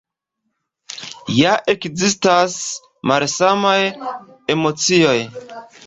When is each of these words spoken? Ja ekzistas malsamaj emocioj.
Ja 1.41 1.51
ekzistas 1.75 2.57
malsamaj 3.13 3.79
emocioj. 4.59 5.19